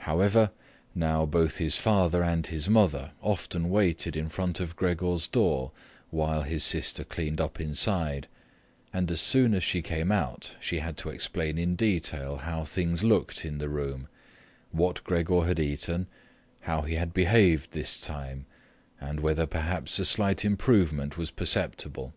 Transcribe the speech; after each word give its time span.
However, 0.00 0.50
now 0.94 1.24
both 1.24 1.56
his 1.56 1.76
father 1.78 2.22
and 2.22 2.46
his 2.46 2.68
mother 2.68 3.12
often 3.22 3.70
waited 3.70 4.14
in 4.14 4.28
front 4.28 4.60
of 4.60 4.76
Gregor's 4.76 5.26
door 5.26 5.72
while 6.10 6.42
his 6.42 6.62
sister 6.62 7.02
cleaned 7.02 7.40
up 7.40 7.58
inside, 7.58 8.28
and 8.92 9.10
as 9.10 9.22
soon 9.22 9.54
as 9.54 9.64
she 9.64 9.80
came 9.80 10.12
out, 10.12 10.54
she 10.60 10.80
had 10.80 10.98
to 10.98 11.08
explain 11.08 11.56
in 11.56 11.76
detail 11.76 12.36
how 12.36 12.66
things 12.66 13.02
looked 13.02 13.42
in 13.46 13.56
the 13.56 13.70
room, 13.70 14.06
what 14.70 15.02
Gregor 15.02 15.46
had 15.46 15.58
eaten, 15.58 16.08
how 16.68 16.82
he 16.82 16.96
had 16.96 17.14
behaved 17.14 17.72
this 17.72 17.98
time, 17.98 18.44
and 19.00 19.20
whether 19.20 19.46
perhaps 19.46 19.98
a 19.98 20.04
slight 20.04 20.44
improvement 20.44 21.16
was 21.16 21.30
perceptible. 21.30 22.12